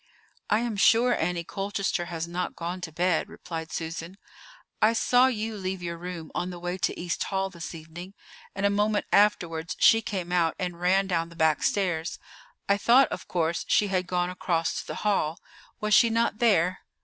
"I 0.49 0.61
am 0.61 0.77
sure 0.77 1.15
Annie 1.15 1.43
Colchester 1.43 2.05
has 2.05 2.27
not 2.27 2.55
gone 2.55 2.81
to 2.81 2.91
bed," 2.91 3.29
replied 3.29 3.71
Susan. 3.71 4.17
"I 4.81 4.93
saw 4.93 5.27
you 5.27 5.55
leave 5.55 5.83
your 5.83 5.95
room 5.95 6.31
on 6.33 6.49
the 6.49 6.57
way 6.57 6.79
to 6.79 6.99
East 6.99 7.23
Hall 7.25 7.51
this 7.51 7.75
evening, 7.75 8.15
and 8.55 8.65
a 8.65 8.71
moment 8.71 9.05
afterwards 9.13 9.75
she 9.77 10.01
came 10.01 10.31
out 10.31 10.55
and 10.57 10.79
ran 10.81 11.05
down 11.05 11.29
the 11.29 11.35
back 11.35 11.61
stairs. 11.61 12.17
I 12.67 12.77
thought, 12.79 13.09
of 13.09 13.27
course, 13.27 13.63
she 13.67 13.89
had 13.89 14.07
gone 14.07 14.31
across 14.31 14.79
to 14.81 14.87
the 14.87 14.95
hall. 15.05 15.37
Was 15.79 15.93
she 15.93 16.09
not 16.09 16.39
there?" 16.39 16.79